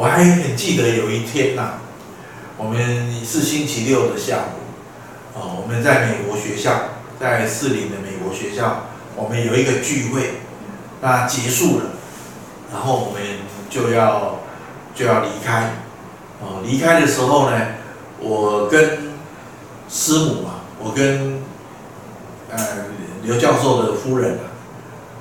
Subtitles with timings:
[0.00, 1.74] 我还很记得有一天呐、
[2.56, 6.72] 我们是星期六的下午，哦，我们在美国学校，
[7.20, 8.84] 在士林的美国学校，
[9.14, 10.36] 我们有一个聚会，
[11.02, 11.84] 那结束了，
[12.72, 13.20] 然后我们
[13.68, 14.40] 就要
[14.94, 15.74] 就要离开，
[16.40, 17.60] 哦，离开的时候呢，
[18.20, 19.12] 我跟
[19.90, 21.42] 师母啊，我跟
[22.50, 22.58] 呃
[23.22, 24.48] 刘教授的夫人啊，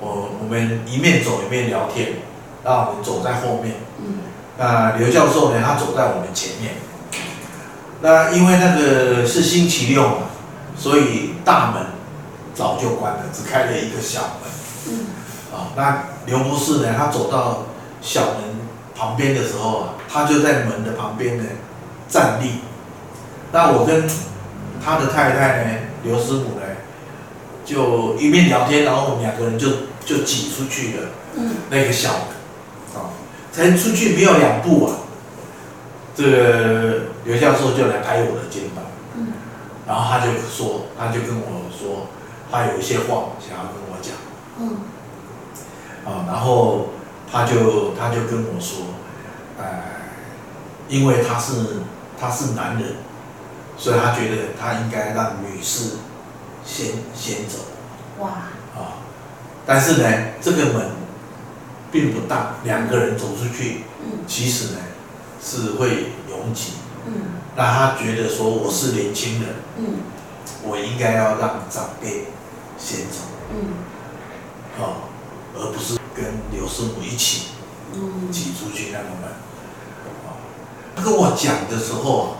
[0.00, 2.16] 我我们一面走一面聊天，
[2.62, 3.76] 让我们走在后面。
[4.58, 5.62] 那刘教授呢？
[5.62, 6.76] 他走在我们前面。
[8.00, 10.16] 那因为那个是星期六嘛，
[10.78, 11.84] 所以大门
[12.54, 14.50] 早就关了，只开了一个小门。
[14.88, 15.06] 嗯。
[15.52, 16.94] 啊，那刘博士呢？
[16.96, 17.64] 他走到
[18.00, 18.36] 小门
[18.94, 21.44] 旁边的时候啊，他就在门的旁边呢
[22.08, 22.60] 站立。
[23.52, 24.08] 那我跟
[24.82, 25.70] 他的太太呢，
[26.02, 26.62] 刘师母呢，
[27.64, 29.68] 就一面聊天，然后我们两个人就
[30.06, 31.08] 就挤出去了。
[31.34, 31.56] 嗯。
[31.68, 32.36] 那个小门。
[33.56, 34.96] 才出去没有两步啊，
[36.14, 38.84] 这个刘教授就来拍我的肩膀，
[39.16, 39.28] 嗯，
[39.86, 42.08] 然后他就说，他就跟我说，
[42.52, 44.12] 他有一些话想要跟我讲，
[44.58, 44.76] 嗯，
[46.04, 46.88] 啊，然后
[47.32, 48.88] 他就他就跟我说，
[49.58, 49.64] 呃，
[50.90, 51.54] 因为他是
[52.20, 52.96] 他是男人，
[53.78, 55.92] 所以他觉得他应该让女士
[56.62, 57.60] 先先走，
[58.18, 58.28] 哇，
[58.76, 59.00] 啊，
[59.64, 60.08] 但是呢，
[60.42, 60.95] 这个门。
[61.96, 63.80] 并不大，两个人走出去，
[64.26, 64.80] 其实呢
[65.42, 66.72] 是会拥挤。
[67.56, 69.54] 那他觉得说我是年轻人，
[70.62, 72.26] 我应该要让长辈
[72.76, 73.20] 先走，
[74.78, 75.08] 哦，
[75.54, 77.46] 而不是跟刘师母一起
[78.30, 79.32] 挤出去那个门。
[80.94, 82.36] 他跟我讲的时候，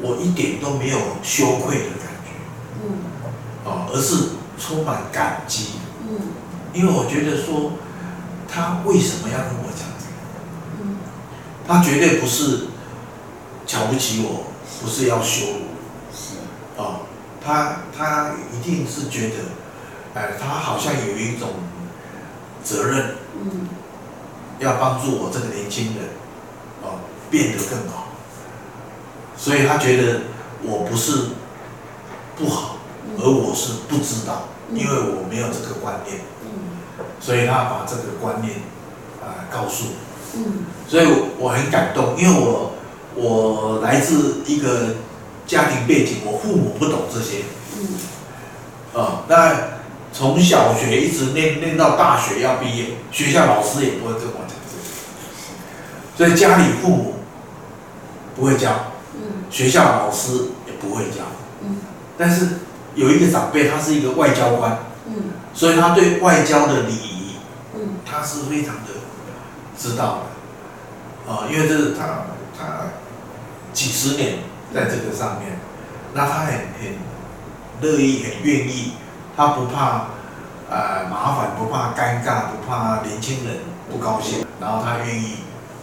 [0.00, 2.32] 我一点都没有羞愧的感觉，
[3.92, 5.72] 而是充满感激，
[6.72, 7.72] 因为我觉得说。
[8.52, 10.82] 他为什么要跟我讲这个？
[10.82, 10.96] 嗯，
[11.66, 12.66] 他绝对不是
[13.66, 14.46] 瞧不起我，
[14.82, 15.76] 不是要羞辱我。
[16.12, 16.34] 是。
[16.76, 17.02] 哦，
[17.44, 19.36] 他他一定是觉得，
[20.14, 21.48] 哎，他好像有一种
[22.64, 23.68] 责任，嗯，
[24.58, 26.04] 要帮助我这个年轻人，
[26.82, 26.98] 哦，
[27.30, 28.08] 变得更好。
[29.36, 30.20] 所以他觉得
[30.62, 31.28] 我不是
[32.36, 32.76] 不好，
[33.18, 36.20] 而我是不知道，因为我没有这个观念。
[37.20, 38.54] 所以他把这个观念
[39.20, 41.06] 啊、呃、告诉我，嗯，所以
[41.38, 42.72] 我很感动，因为我
[43.14, 44.96] 我来自一个
[45.46, 47.44] 家庭背景，我父母不懂这些，
[47.76, 47.98] 嗯，
[48.94, 49.56] 啊、呃，那
[50.12, 57.14] 从小学一直念念到大学要毕业，学校老师也不会跟我讲这些，所以家里父母
[58.34, 58.70] 不会教，
[59.14, 60.32] 嗯，学校老师
[60.66, 61.22] 也不会教，
[61.62, 61.76] 嗯，
[62.16, 62.48] 但是
[62.94, 65.14] 有一个长辈，他是一个外交官，嗯，
[65.54, 67.20] 所以他对外交的礼仪。
[68.04, 68.90] 他是非常的
[69.78, 70.24] 知道
[71.26, 72.24] 的，啊，因为这是他
[72.58, 72.88] 他
[73.72, 74.38] 几十年
[74.74, 75.60] 在这个上面，
[76.12, 76.98] 那他很很
[77.80, 78.94] 乐意很愿意，
[79.36, 80.08] 他不怕
[80.68, 83.58] 呃麻烦，不怕尴尬，不怕年轻人
[83.90, 85.36] 不高兴，然后他愿意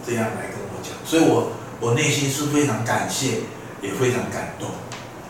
[0.05, 3.39] 这样来跟我讲，所以我我内心是非常感谢，
[3.81, 4.69] 也非常感动，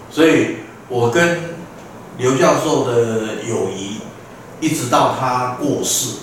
[0.09, 0.57] 所以
[0.89, 1.55] 我跟
[2.17, 3.97] 刘教授的友谊
[4.59, 6.18] 一直到他过世。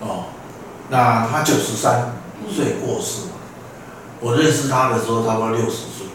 [0.00, 0.24] 哦，
[0.88, 2.12] 那他九十三
[2.52, 3.28] 岁过世，
[4.18, 6.06] 我认识他的时候差不多六十岁，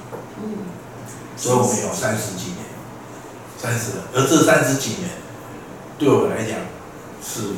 [0.43, 0.57] 嗯，
[1.37, 2.65] 所以我们有三十几年，
[3.57, 5.09] 三十，而这三十几年
[5.97, 6.57] 对我来讲
[7.23, 7.53] 是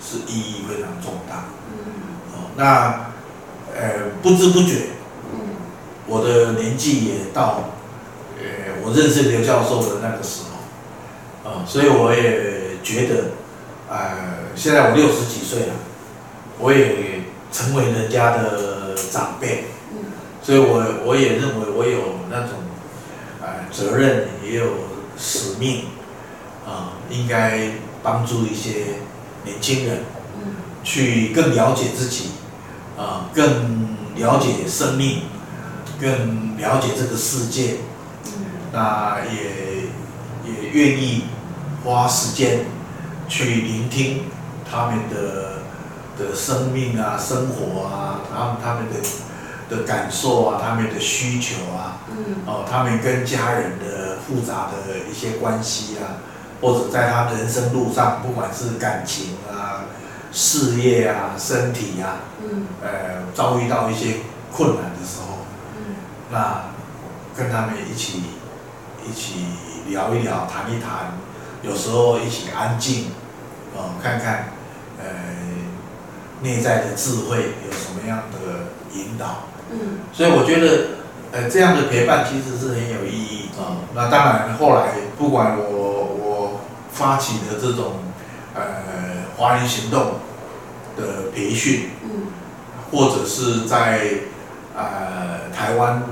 [0.00, 1.76] 是意义非常重大，嗯，
[2.32, 3.10] 哦，那
[3.78, 4.86] 呃不知不觉，
[5.34, 5.50] 嗯，
[6.06, 7.60] 我的年纪也到，
[8.38, 10.44] 呃，我认识刘教授的那个时
[11.44, 12.53] 候，啊，所以我也
[12.84, 13.32] 觉得，
[13.88, 14.44] 呃。
[14.56, 15.74] 现在我六十几岁了，
[16.60, 19.64] 我也成为人家的长辈，
[20.40, 22.50] 所以我我也认为我有那种，
[23.42, 24.64] 呃，责任也有
[25.18, 25.86] 使命，
[26.64, 29.00] 啊，应该帮助一些
[29.44, 30.04] 年轻人，
[30.84, 32.30] 去更了解自己，
[32.96, 35.22] 啊，更了解生命，
[36.00, 37.78] 更了解这个世界，
[38.72, 39.88] 那也
[40.48, 41.24] 也愿意
[41.84, 42.66] 花时间
[43.28, 44.24] 去聆听。
[44.70, 45.62] 他们的
[46.18, 48.98] 的生命啊，生活啊，他们他们的
[49.76, 56.18] 的感受啊，他们的需求啊，嗯，哦，他们跟家人的复杂的一些关系啊，
[56.60, 59.84] 或者在他人生路上，不管是感情啊、
[60.32, 64.16] 事业啊、身体啊，嗯，呃，遭遇到一些
[64.50, 65.94] 困难的时候，嗯，
[66.32, 66.64] 那
[67.36, 68.22] 跟他们一起
[69.06, 69.44] 一起
[69.88, 71.18] 聊一聊，谈一谈，
[71.66, 73.06] 有时候一起安静，
[73.74, 74.50] 哦，看看。
[74.96, 75.06] 呃，
[76.40, 78.38] 内在的智慧有什么样的
[78.94, 79.48] 引导。
[79.70, 80.86] 嗯，所以我觉得，
[81.32, 83.84] 呃，这样的陪伴其实是很有意义啊。
[83.94, 86.60] 那当然，后来不管我我
[86.92, 87.94] 发起的这种
[88.54, 88.62] 呃
[89.36, 90.20] 华人行动
[90.96, 92.28] 的培训，嗯，
[92.90, 94.08] 或者是在
[94.76, 96.02] 呃台湾、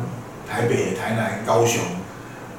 [0.51, 1.83] 台北、台南、高雄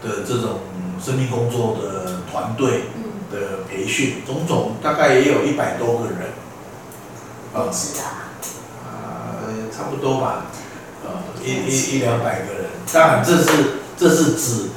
[0.01, 0.59] 的这种
[0.99, 2.02] 生命工作的
[2.33, 2.85] 团队
[3.31, 6.33] 的培训，种种大概也有一百多个人。
[7.53, 8.03] 我知道。
[8.83, 10.47] 呃，差不多吧。
[11.05, 11.11] 呃，
[11.45, 13.47] 一一一两百个人，当然这是
[13.95, 14.69] 这是指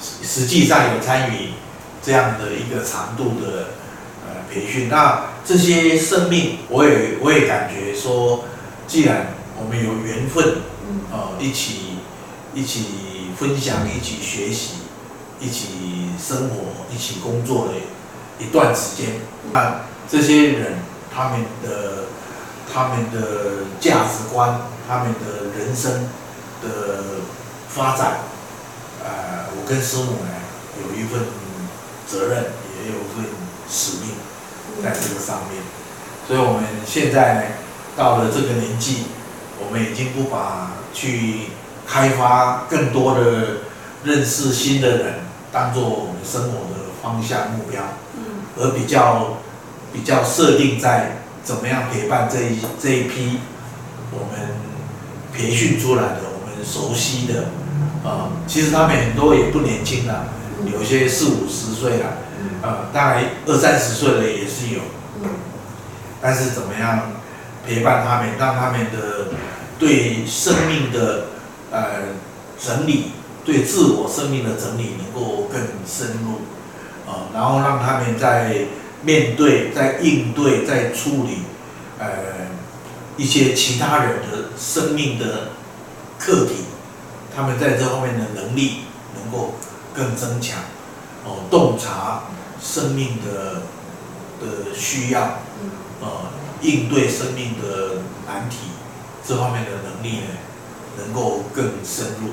[0.00, 1.50] 实际上有参与
[2.02, 3.74] 这样的一个长度的
[4.24, 4.88] 呃培训。
[4.88, 8.44] 那这些生命，我也我也感觉说，
[8.86, 10.62] 既然我们有缘分，
[11.10, 11.98] 呃，一起
[12.54, 12.86] 一起
[13.36, 14.74] 分享，一起学习，
[15.40, 17.74] 一起生活，一起工作的
[18.38, 19.20] 一段时间，
[19.52, 20.78] 那这些人
[21.14, 22.04] 他们的
[22.72, 24.60] 他们的价值观。
[24.88, 26.08] 他们的人生
[26.60, 27.04] 的
[27.68, 28.18] 发展，
[29.02, 30.28] 呃，我跟师母呢
[30.82, 31.20] 有一份
[32.06, 33.24] 责任，也有一份
[33.70, 34.10] 使命
[34.82, 35.62] 在这个上面。
[36.26, 37.42] 所以，我们现在呢
[37.96, 39.04] 到了这个年纪，
[39.64, 41.42] 我们已经不把去
[41.86, 43.58] 开发更多的
[44.04, 45.14] 认识新的人
[45.52, 47.82] 当做我们生活的方向目标，
[48.16, 48.42] 嗯。
[48.58, 49.38] 而比较
[49.92, 53.38] 比较设定在怎么样陪伴这一这一批
[54.10, 54.72] 我们。
[55.34, 57.44] 培训出来的，我们熟悉的，
[58.04, 60.26] 啊、呃，其实他们很多也不年轻了，
[60.70, 62.06] 有些四五十岁了，
[62.60, 64.82] 啊、呃，当然二三十岁的也是有，
[66.20, 67.12] 但是怎么样
[67.66, 69.28] 陪伴他们，让他们的
[69.78, 71.28] 对生命的
[71.70, 71.80] 呃
[72.60, 73.12] 整理，
[73.44, 76.42] 对自我生命的整理能够更深入，
[77.10, 78.66] 啊、呃，然后让他们在
[79.02, 81.38] 面对、在应对、在处理，
[81.98, 82.52] 呃。
[83.18, 85.50] 一些其他人的生命的
[86.18, 86.64] 课题，
[87.36, 88.78] 他们在这方面的能力
[89.14, 89.52] 能够
[89.94, 90.58] 更增强，
[91.22, 92.22] 哦，洞察
[92.60, 93.60] 生命的
[94.40, 95.20] 的需要，
[96.00, 96.08] 呃，
[96.62, 98.56] 应对生命的难题，
[99.28, 100.28] 这方面的能力呢，
[100.96, 102.30] 能够更深入，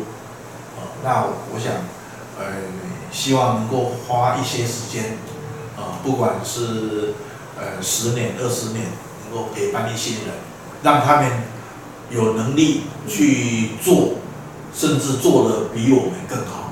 [1.03, 1.73] 那我想，
[2.37, 2.45] 呃，
[3.11, 5.17] 希望能够花一些时间，
[5.77, 7.13] 啊，不管是
[7.57, 8.85] 呃十年、二十年，
[9.25, 10.49] 能够陪伴一些人。
[10.81, 11.29] 让他们
[12.09, 14.13] 有能力去做，
[14.73, 16.71] 甚至做得比我们更好。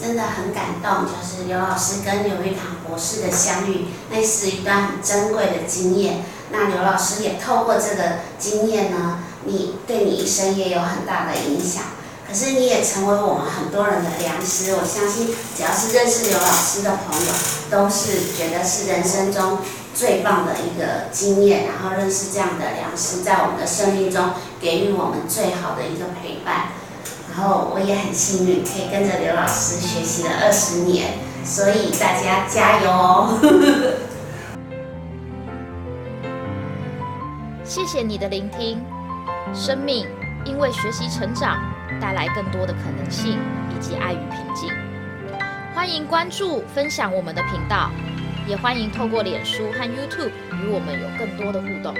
[0.00, 6.22] 真的很感动，就是刘老师跟刘玉堂博士的相遇，那是一段很珍贵的经验。
[6.52, 11.82] 那刘老师也透过这个经验呢，你对你一生也有很大的影响。
[12.28, 17.32] 可是你也成为我们很多人的良师，我相信只要是认识刘老师的朋友，
[17.70, 19.60] 都是觉得是人生中
[19.94, 26.66] 最棒的一个经验，然后认识这样的良师，在我们的生命中给予我们最好的一个陪伴。
[27.34, 31.14] 然后我也很幸运，可以跟着刘老师学习了二十年，
[31.46, 33.38] 所以大家加油哦！
[37.64, 38.84] 谢谢你的聆听，
[39.54, 40.06] 生命
[40.44, 41.56] 因为学习成长，
[42.00, 43.38] 带来更多的可能性
[43.70, 44.70] 以及爱与平静。
[45.74, 47.90] 欢迎关注、分享我们的频道。
[48.48, 50.30] 也欢迎透过脸书和 YouTube
[50.62, 51.94] 与我们有更多的互动。